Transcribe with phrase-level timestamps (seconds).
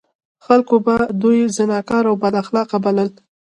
[0.45, 3.09] خلکو به دوی زناکار او بد اخلاق بلل.